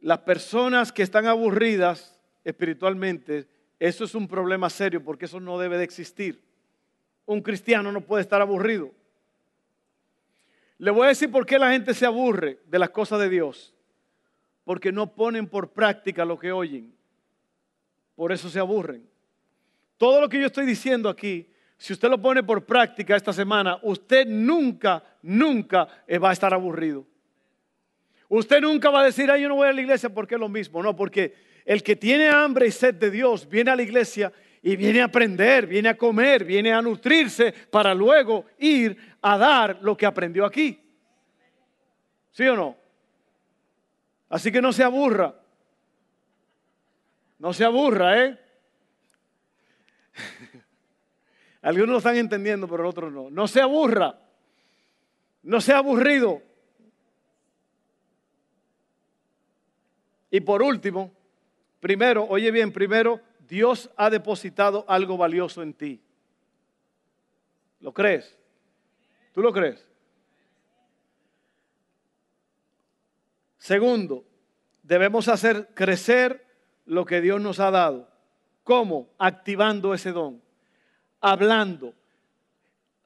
[0.00, 3.48] las personas que están aburridas espiritualmente,
[3.78, 6.42] eso es un problema serio porque eso no debe de existir.
[7.24, 8.90] Un cristiano no puede estar aburrido.
[10.84, 13.72] Le voy a decir por qué la gente se aburre de las cosas de Dios.
[14.64, 16.94] Porque no ponen por práctica lo que oyen.
[18.14, 19.02] Por eso se aburren.
[19.96, 23.78] Todo lo que yo estoy diciendo aquí, si usted lo pone por práctica esta semana,
[23.80, 25.88] usted nunca, nunca
[26.22, 27.06] va a estar aburrido.
[28.28, 30.50] Usted nunca va a decir, ay, yo no voy a la iglesia porque es lo
[30.50, 30.82] mismo.
[30.82, 34.30] No, porque el que tiene hambre y sed de Dios viene a la iglesia
[34.66, 39.78] y viene a aprender, viene a comer, viene a nutrirse para luego ir a dar
[39.80, 40.78] lo que aprendió aquí.
[42.30, 42.76] ¿Sí o no?
[44.28, 45.34] Así que no se aburra.
[47.38, 48.38] No se aburra, ¿eh?
[51.62, 53.30] Algunos lo están entendiendo, pero otros no.
[53.30, 54.18] No se aburra.
[55.42, 56.42] No sea aburrido.
[60.30, 61.10] Y por último,
[61.80, 66.02] primero, oye bien, primero Dios ha depositado algo valioso en ti.
[67.80, 68.43] ¿Lo crees?
[69.34, 69.84] ¿Tú lo crees?
[73.58, 74.24] Segundo,
[74.84, 76.46] debemos hacer crecer
[76.86, 78.08] lo que Dios nos ha dado.
[78.62, 79.08] ¿Cómo?
[79.18, 80.40] Activando ese don,
[81.20, 81.94] hablando,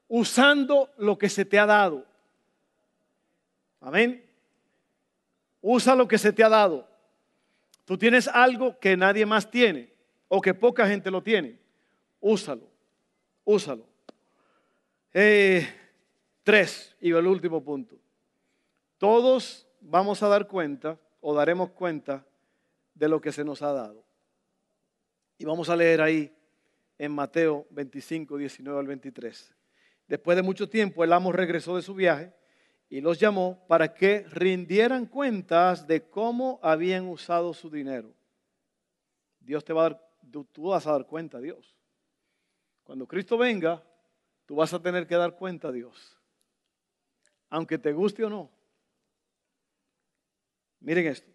[0.07, 2.05] usando lo que se te ha dado.
[3.81, 4.23] Amén.
[5.61, 6.87] Usa lo que se te ha dado.
[7.85, 9.91] Tú tienes algo que nadie más tiene
[10.27, 11.57] o que poca gente lo tiene,
[12.21, 12.69] úsalo,
[13.45, 13.83] úsalo.
[15.11, 15.78] Eh,
[16.49, 17.95] tres, y el último punto.
[18.97, 22.25] Todos vamos a dar cuenta o daremos cuenta
[22.95, 24.03] de lo que se nos ha dado.
[25.37, 26.35] Y vamos a leer ahí
[26.97, 29.55] en Mateo 25, 19 al 23.
[30.07, 32.33] Después de mucho tiempo, el amo regresó de su viaje
[32.89, 38.11] y los llamó para que rindieran cuentas de cómo habían usado su dinero.
[39.39, 40.09] Dios te va a dar
[40.51, 41.77] tú, vas a dar cuenta a Dios.
[42.83, 43.83] Cuando Cristo venga,
[44.47, 46.18] tú vas a tener que dar cuenta a Dios.
[47.49, 48.49] Aunque te guste o no.
[50.79, 51.31] Miren esto.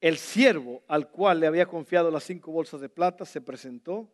[0.00, 4.12] El siervo al cual le había confiado las cinco bolsas de plata se presentó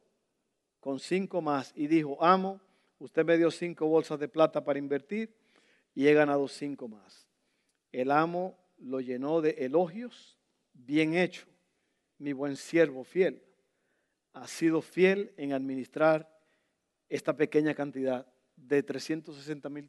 [0.81, 2.61] con cinco más y dijo, amo,
[2.99, 5.35] usted me dio cinco bolsas de plata para invertir
[5.95, 7.29] y he ganado cinco más.
[7.91, 10.39] El amo lo llenó de elogios,
[10.73, 11.47] bien hecho,
[12.19, 13.43] mi buen siervo fiel,
[14.33, 16.29] ha sido fiel en administrar
[17.09, 19.89] esta pequeña cantidad de 360 mil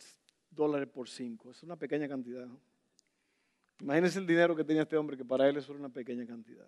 [0.50, 1.52] dólares por cinco.
[1.52, 2.48] Es una pequeña cantidad.
[3.80, 6.68] Imagínense el dinero que tenía este hombre, que para él era una pequeña cantidad.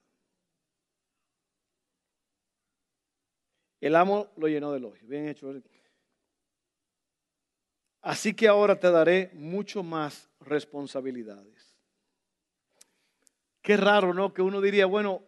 [3.79, 5.07] El amo lo llenó de elogio.
[5.07, 5.53] Bien hecho.
[8.01, 11.75] Así que ahora te daré mucho más responsabilidades.
[13.61, 14.33] Qué raro, ¿no?
[14.33, 15.23] Que uno diría, bueno,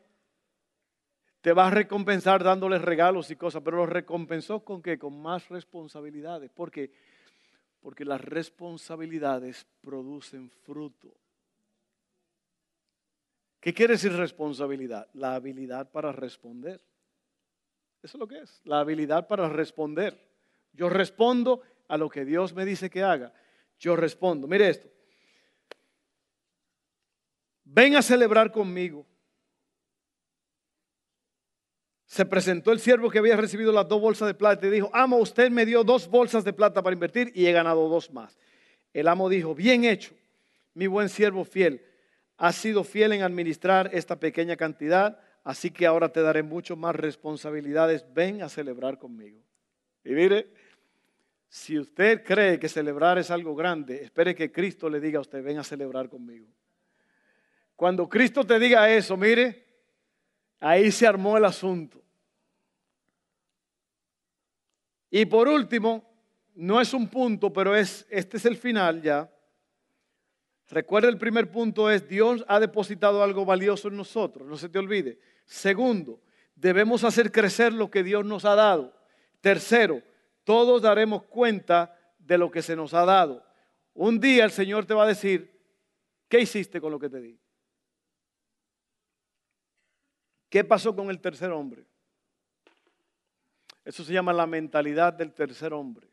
[1.41, 4.97] te va a recompensar dándoles regalos y cosas, pero los recompensó con qué?
[4.97, 6.51] Con más responsabilidades.
[6.51, 6.91] ¿Por qué?
[7.79, 11.13] Porque las responsabilidades producen fruto.
[13.59, 15.07] ¿Qué quiere decir responsabilidad?
[15.13, 16.81] La habilidad para responder.
[18.01, 20.17] Eso es lo que es, la habilidad para responder.
[20.73, 23.33] Yo respondo a lo que Dios me dice que haga.
[23.79, 24.47] Yo respondo.
[24.47, 24.87] Mire esto.
[27.63, 29.05] Ven a celebrar conmigo
[32.07, 35.17] se presentó el siervo que había recibido las dos bolsas de plata y dijo, amo,
[35.17, 38.37] usted me dio dos bolsas de plata para invertir y he ganado dos más.
[38.93, 40.15] El amo dijo, bien hecho,
[40.73, 41.83] mi buen siervo fiel,
[42.37, 46.95] has sido fiel en administrar esta pequeña cantidad, así que ahora te daré mucho más
[46.95, 49.41] responsabilidades, ven a celebrar conmigo.
[50.05, 50.47] Y mire,
[51.49, 55.43] si usted cree que celebrar es algo grande, espere que Cristo le diga a usted,
[55.43, 56.47] ven a celebrar conmigo.
[57.75, 59.66] Cuando Cristo te diga eso, mire,
[60.59, 62.01] Ahí se armó el asunto.
[65.09, 66.03] Y por último,
[66.55, 69.31] no es un punto, pero es este es el final ya.
[70.69, 74.79] Recuerda el primer punto es Dios ha depositado algo valioso en nosotros, no se te
[74.79, 75.19] olvide.
[75.45, 76.19] Segundo,
[76.55, 78.93] debemos hacer crecer lo que Dios nos ha dado.
[79.39, 80.01] Tercero,
[80.43, 83.45] todos daremos cuenta de lo que se nos ha dado.
[83.93, 85.57] Un día el Señor te va a decir,
[86.27, 87.39] ¿qué hiciste con lo que te di?
[90.49, 91.85] ¿Qué pasó con el tercer hombre?
[93.83, 96.07] Eso se llama la mentalidad del tercer hombre.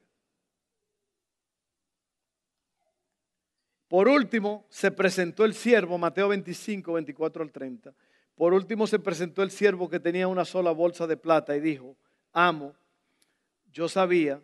[3.89, 7.95] Por último, se presentó el siervo, Mateo 25, 24 al 30.
[8.35, 11.97] Por último, se presentó el siervo que tenía una sola bolsa de plata y dijo,
[12.33, 12.75] amo,
[13.73, 14.41] yo sabía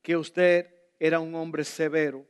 [0.00, 2.26] que usted era un hombre severo,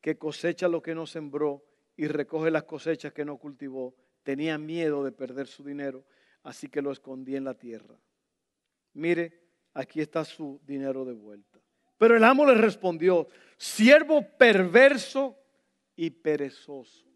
[0.00, 1.62] que cosecha lo que no sembró
[1.96, 3.94] y recoge las cosechas que no cultivó.
[4.22, 6.04] Tenía miedo de perder su dinero,
[6.42, 7.96] así que lo escondí en la tierra.
[8.94, 9.40] Mire,
[9.74, 11.58] aquí está su dinero de vuelta.
[11.98, 15.36] Pero el amo le respondió, siervo perverso
[15.96, 17.06] y perezoso.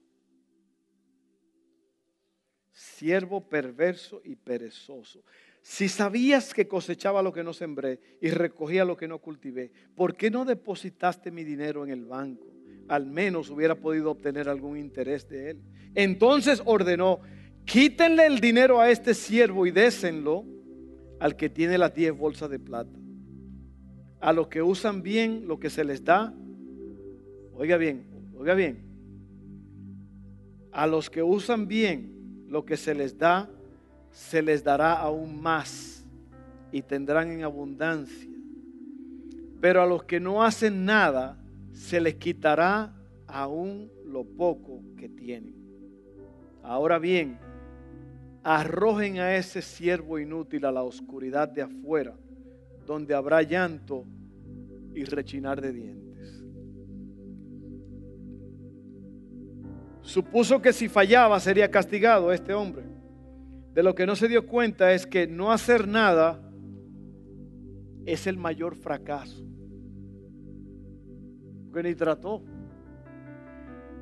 [2.70, 5.24] Siervo perverso y perezoso.
[5.62, 10.14] Si sabías que cosechaba lo que no sembré y recogía lo que no cultivé, ¿por
[10.14, 12.46] qué no depositaste mi dinero en el banco?
[12.88, 15.62] Al menos hubiera podido obtener algún interés de él.
[15.94, 17.20] Entonces ordenó,
[17.64, 20.44] quítenle el dinero a este siervo y désenlo
[21.20, 22.98] al que tiene las diez bolsas de plata.
[24.20, 26.34] A los que usan bien lo que se les da,
[27.54, 28.84] oiga bien, oiga bien,
[30.72, 33.48] a los que usan bien lo que se les da,
[34.10, 36.04] se les dará aún más
[36.72, 38.30] y tendrán en abundancia.
[39.60, 41.38] Pero a los que no hacen nada,
[41.72, 42.94] se les quitará
[43.26, 45.54] aún lo poco que tienen.
[46.62, 47.38] Ahora bien,
[48.44, 52.14] arrojen a ese siervo inútil a la oscuridad de afuera,
[52.86, 54.04] donde habrá llanto
[54.94, 56.44] y rechinar de dientes.
[60.02, 62.84] Supuso que si fallaba sería castigado este hombre.
[63.72, 66.38] De lo que no se dio cuenta es que no hacer nada
[68.04, 69.42] es el mayor fracaso.
[71.64, 72.44] Porque ni trató.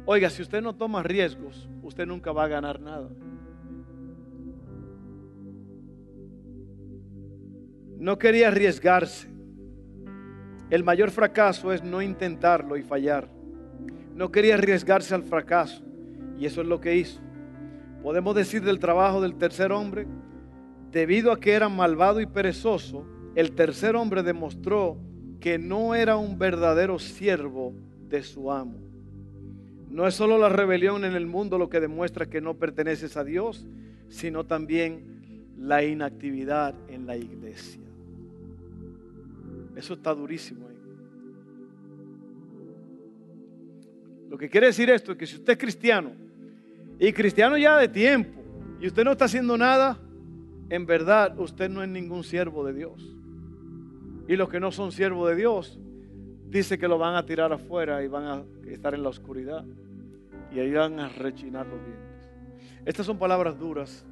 [0.05, 3.09] Oiga, si usted no toma riesgos, usted nunca va a ganar nada.
[8.03, 9.29] No quería arriesgarse.
[10.71, 13.29] El mayor fracaso es no intentarlo y fallar.
[14.17, 15.85] No quería arriesgarse al fracaso.
[16.37, 17.21] Y eso es lo que hizo.
[18.03, 20.09] Podemos decir del trabajo del tercer hombre,
[20.91, 24.99] debido a que era malvado y perezoso, el tercer hombre demostró
[25.39, 27.73] que no era un verdadero siervo
[28.09, 28.81] de su amo.
[29.91, 33.23] No es solo la rebelión en el mundo lo que demuestra que no perteneces a
[33.23, 33.65] Dios,
[34.09, 37.92] sino también la inactividad en la iglesia.
[39.77, 40.77] Eso está durísimo ahí.
[44.31, 46.13] Lo que quiere decir esto es que si usted es cristiano
[46.99, 48.41] y cristiano ya de tiempo
[48.81, 49.99] y usted no está haciendo nada,
[50.71, 53.15] en verdad usted no es ningún siervo de Dios.
[54.29, 55.79] Y los que no son siervos de Dios,
[56.49, 59.65] dice que lo van a tirar afuera y van a estar en la oscuridad
[60.51, 62.31] y ahí van a rechinar los dientes.
[62.85, 64.05] Estas son palabras duras,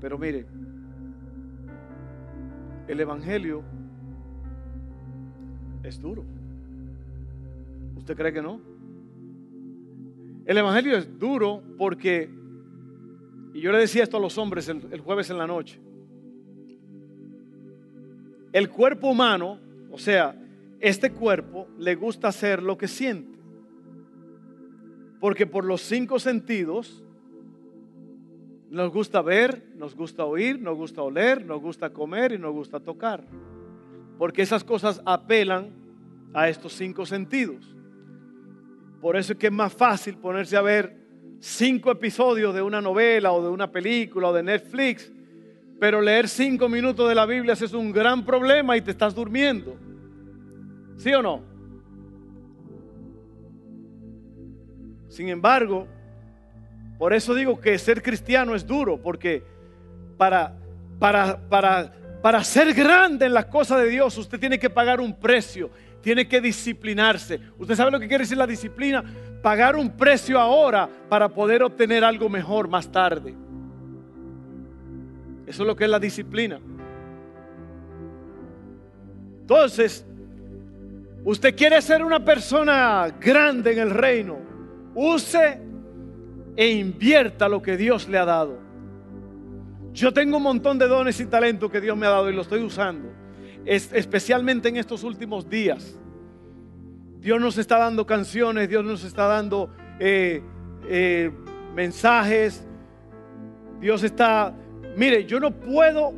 [0.00, 0.46] pero mire,
[2.88, 3.62] el Evangelio
[5.82, 6.24] es duro.
[7.96, 8.60] ¿Usted cree que no?
[10.46, 12.30] El Evangelio es duro porque,
[13.52, 15.80] y yo le decía esto a los hombres el, jueves en la noche,
[18.52, 19.58] el cuerpo humano,
[19.90, 20.40] o sea,
[20.78, 23.36] este cuerpo le gusta hacer lo que siente.
[25.18, 27.02] Porque por los cinco sentidos
[28.70, 32.78] nos gusta ver, nos gusta oír, nos gusta oler, nos gusta comer y nos gusta
[32.78, 33.24] tocar.
[34.18, 35.70] Porque esas cosas apelan
[36.32, 37.74] a estos cinco sentidos.
[39.00, 40.96] Por eso es que es más fácil ponerse a ver
[41.38, 45.12] cinco episodios de una novela o de una película o de Netflix,
[45.78, 49.76] pero leer cinco minutos de la Biblia es un gran problema y te estás durmiendo.
[50.96, 51.42] ¿Sí o no?
[55.08, 55.86] Sin embargo,
[56.98, 59.42] por eso digo que ser cristiano es duro, porque
[60.16, 60.58] para,
[60.98, 61.92] para, para
[62.26, 66.26] para ser grande en las cosas de Dios, usted tiene que pagar un precio, tiene
[66.26, 67.38] que disciplinarse.
[67.56, 69.04] ¿Usted sabe lo que quiere decir la disciplina?
[69.40, 73.32] Pagar un precio ahora para poder obtener algo mejor más tarde.
[75.46, 76.58] Eso es lo que es la disciplina.
[79.42, 80.04] Entonces,
[81.22, 84.38] usted quiere ser una persona grande en el reino,
[84.96, 85.60] use
[86.56, 88.65] e invierta lo que Dios le ha dado.
[89.96, 92.42] Yo tengo un montón de dones y talentos que Dios me ha dado y lo
[92.42, 93.08] estoy usando.
[93.64, 95.98] especialmente en estos últimos días.
[97.18, 100.42] Dios nos está dando canciones, Dios nos está dando eh,
[100.86, 101.30] eh,
[101.74, 102.66] mensajes.
[103.80, 104.54] Dios está,
[104.96, 106.12] mire, yo no puedo,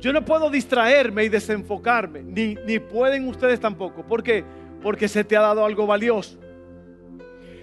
[0.00, 4.04] yo no puedo distraerme y desenfocarme, ni, ni pueden ustedes tampoco.
[4.04, 4.44] ¿Por qué?
[4.82, 6.40] Porque se te ha dado algo valioso.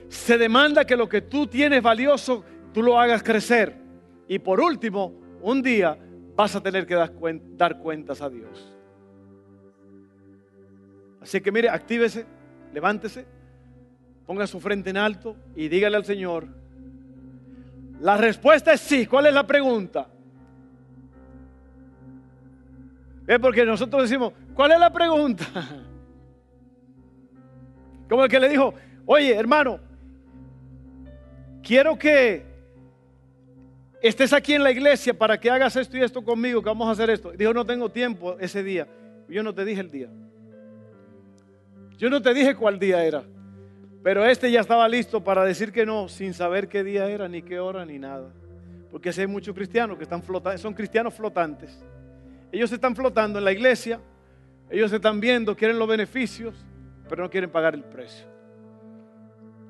[0.08, 3.87] Se demanda que lo que tú tienes valioso, tú lo hagas crecer.
[4.28, 5.98] Y por último, un día
[6.36, 8.74] vas a tener que dar, cuentas a Dios.
[11.22, 12.26] Así que mire, actívese,
[12.74, 13.26] levántese,
[14.28, 16.50] Ponga su frente en alto y dígale al Señor.
[18.02, 19.06] La respuesta es sí.
[19.06, 20.10] ¿Cuál es la pregunta?
[23.26, 25.46] Es porque nosotros decimos, ¿cuál es la pregunta?
[28.10, 28.74] Como el que le dijo,
[29.06, 29.80] oye hermano,
[31.64, 32.46] quiero que
[34.02, 36.92] estés aquí en la iglesia para que hagas esto y esto conmigo, que vamos a
[36.92, 37.32] hacer esto.
[37.32, 38.88] Dijo, no tengo tiempo ese día.
[39.28, 40.10] Yo no te dije el día.
[41.98, 43.24] Yo no te dije cuál día era.
[44.04, 47.42] Pero este ya estaba listo para decir que no, sin saber qué día era, ni
[47.42, 48.32] qué hora, ni nada.
[48.92, 51.84] Porque hay muchos cristianos que están flotando, son cristianos flotantes.
[52.52, 54.00] Ellos están flotando en la iglesia,
[54.70, 56.56] ellos están viendo, quieren los beneficios,
[57.10, 58.26] pero no quieren pagar el precio.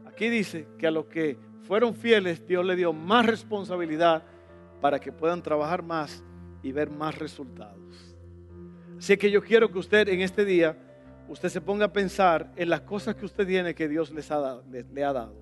[0.06, 4.24] Aquí dice que a los que fueron fieles, Dios le dio más responsabilidad
[4.80, 6.24] para que puedan trabajar más
[6.64, 8.16] y ver más resultados.
[8.98, 10.78] Así que yo quiero que usted en este día,
[11.28, 14.40] usted se ponga a pensar en las cosas que usted tiene que Dios les ha
[14.40, 15.36] dado, le ha dado.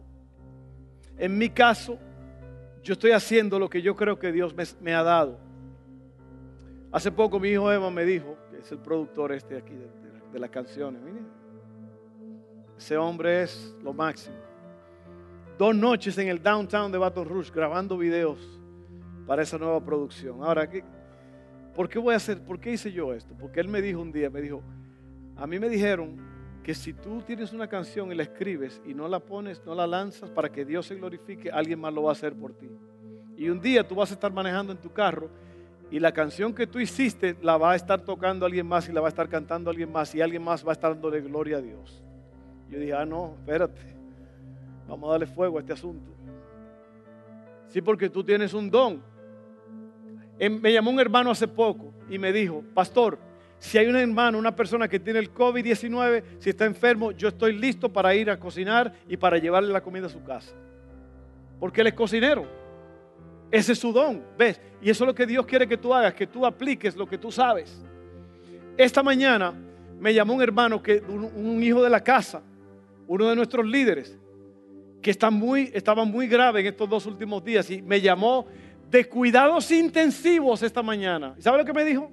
[1.18, 2.00] En mi caso,
[2.84, 5.40] yo estoy haciendo lo que yo creo que Dios me, ha dado.
[6.92, 10.50] Hace poco mi hijo Eva me dijo, que es el productor este aquí de, las
[10.50, 11.02] canciones,
[12.78, 14.45] ese hombre es lo máximo
[15.58, 18.40] dos noches en el downtown de Baton Rouge grabando videos
[19.26, 20.44] para esa nueva producción.
[20.44, 20.70] Ahora,
[21.74, 22.42] ¿por qué voy a hacer?
[22.44, 23.34] ¿Por qué hice yo esto?
[23.40, 24.62] Porque él me dijo un día, me dijo,
[25.36, 26.18] a mí me dijeron
[26.64, 29.86] que si tú tienes una canción y la escribes y no la pones, no la
[29.86, 32.70] lanzas para que Dios se glorifique, alguien más lo va a hacer por ti.
[33.38, 35.30] Y un día tú vas a estar manejando en tu carro
[35.92, 39.02] y la canción que tú hiciste la va a estar tocando alguien más y la
[39.02, 41.62] va a estar cantando alguien más y alguien más va a estar dándole gloria a
[41.62, 42.04] Dios.
[42.70, 43.95] Yo dije, ah, no, espérate.
[44.88, 46.12] Vamos a darle fuego a este asunto.
[47.70, 49.02] Sí, porque tú tienes un don.
[50.38, 53.18] Em, me llamó un hermano hace poco y me dijo, pastor,
[53.60, 57.54] si hay un hermano, una persona que tiene el COVID-19, si está enfermo, yo estoy
[57.54, 60.54] listo para ir a cocinar y para llevarle la comida a su casa.
[61.60, 62.46] Porque él es cocinero.
[63.50, 64.60] Ese es su don, ¿ves?
[64.82, 67.18] Y eso es lo que Dios quiere que tú hagas, que tú apliques lo que
[67.18, 67.82] tú sabes.
[68.78, 69.54] Esta mañana
[70.00, 72.42] me llamó un hermano, que, un hijo de la casa,
[73.08, 74.20] uno de nuestros líderes,
[75.06, 78.48] que está muy, estaba muy grave en estos dos últimos días y me llamó
[78.90, 81.36] de cuidados intensivos esta mañana.
[81.38, 82.10] ¿Y sabe lo que me dijo?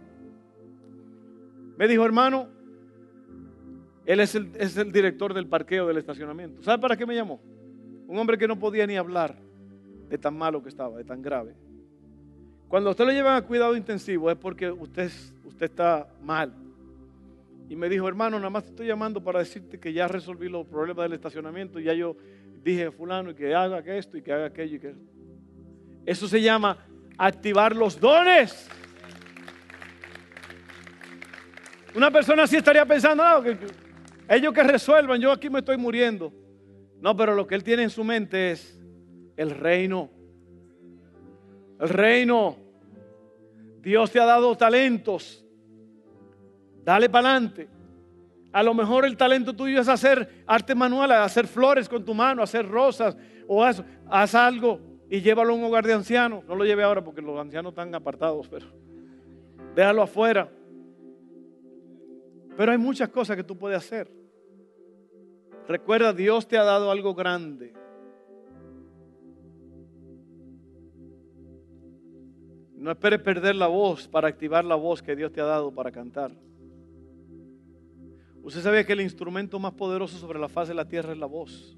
[1.79, 2.49] Me dijo, hermano,
[4.05, 6.63] él es el, es el director del parqueo del estacionamiento.
[6.63, 7.41] ¿Sabe para qué me llamó?
[8.09, 9.39] Un hombre que no podía ni hablar
[10.11, 11.55] de tan malo que estaba, de tan grave.
[12.69, 15.11] Cuando usted lo llevan a cuidado intensivo es porque usted,
[15.47, 16.53] usted está mal.
[17.71, 20.67] Y me dijo, hermano, nada más te estoy llamando para decirte que ya resolví los
[20.67, 22.17] problemas del estacionamiento, ya yo
[22.63, 24.95] dije fulano que haga esto y que haga aquello y que
[26.07, 26.79] eso se llama
[27.19, 28.69] activar los dones.
[31.95, 33.57] Una persona así estaría pensando, que,
[34.29, 36.33] ellos que resuelvan, yo aquí me estoy muriendo.
[37.01, 38.81] No, pero lo que él tiene en su mente es
[39.37, 40.09] el reino.
[41.81, 42.57] El reino.
[43.81, 45.45] Dios te ha dado talentos.
[46.85, 47.69] Dale para adelante.
[48.53, 52.43] A lo mejor el talento tuyo es hacer arte manual, hacer flores con tu mano,
[52.43, 53.17] hacer rosas
[53.49, 54.79] o haz, algo
[55.09, 56.45] y llévalo a un hogar de ancianos.
[56.45, 58.67] No lo lleve ahora porque los ancianos están apartados, pero
[59.75, 60.51] déjalo afuera.
[62.55, 64.13] Pero hay muchas cosas que tú puedes hacer.
[65.67, 67.73] Recuerda, Dios te ha dado algo grande.
[72.77, 75.91] No esperes perder la voz para activar la voz que Dios te ha dado para
[75.91, 76.33] cantar.
[78.43, 81.27] Usted sabe que el instrumento más poderoso sobre la faz de la tierra es la
[81.27, 81.77] voz.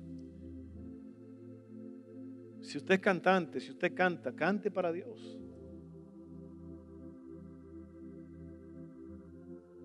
[2.63, 5.39] Si usted es cantante, si usted canta, cante para Dios.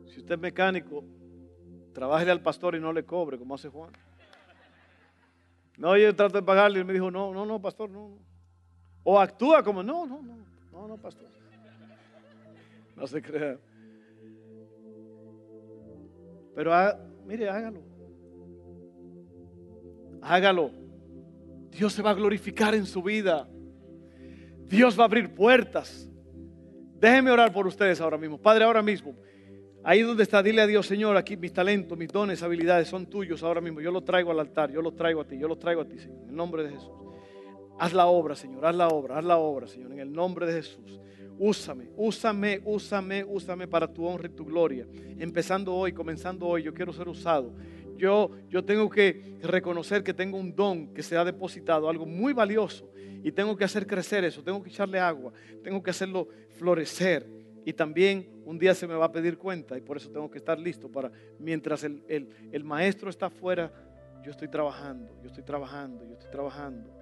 [0.05, 1.03] Si usted es mecánico,
[1.93, 3.91] trabaje al pastor y no le cobre, como hace Juan.
[5.77, 8.17] No, yo trato de pagarle y me dijo, no, no, no, pastor, no.
[9.03, 10.38] O actúa como, no, no, no,
[10.71, 11.27] no, no, pastor.
[12.95, 13.57] No se crea.
[16.55, 16.71] Pero
[17.25, 17.81] mire, hágalo.
[20.21, 20.71] Hágalo.
[21.71, 23.47] Dios se va a glorificar en su vida.
[24.65, 26.09] Dios va a abrir puertas.
[26.99, 28.37] Déjenme orar por ustedes ahora mismo.
[28.37, 29.15] Padre, ahora mismo.
[29.83, 33.41] Ahí donde está, dile a Dios, Señor, aquí mis talentos, mis dones, habilidades son tuyos
[33.43, 33.79] ahora mismo.
[33.79, 35.97] Yo los traigo al altar, yo los traigo a ti, yo los traigo a ti,
[35.97, 36.91] Señor, en el nombre de Jesús.
[37.79, 40.53] Haz la obra, Señor, haz la obra, haz la obra, Señor, en el nombre de
[40.53, 40.99] Jesús.
[41.39, 44.85] Úsame, úsame, úsame, úsame para tu honra y tu gloria.
[45.17, 47.53] Empezando hoy, comenzando hoy, yo quiero ser usado.
[47.97, 52.33] Yo, yo tengo que reconocer que tengo un don que se ha depositado, algo muy
[52.33, 52.91] valioso,
[53.23, 55.31] y tengo que hacer crecer eso, tengo que echarle agua,
[55.63, 56.27] tengo que hacerlo
[56.57, 57.25] florecer.
[57.65, 60.37] Y también un día se me va a pedir cuenta y por eso tengo que
[60.37, 62.03] estar listo para, mientras el,
[62.51, 63.71] el maestro está afuera
[64.23, 66.98] yo estoy trabajando, yo estoy trabajando, yo estoy trabajando.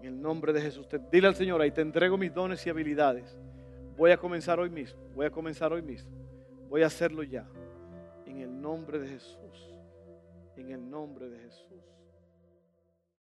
[0.00, 3.36] En el nombre de Jesús, dile al Señor, ahí te entrego mis dones y habilidades.
[3.96, 6.10] Voy a comenzar hoy mismo, voy a comenzar hoy mismo.
[6.68, 7.48] Voy a hacerlo ya.
[8.26, 9.74] En el nombre de Jesús.
[10.56, 11.97] En el nombre de Jesús.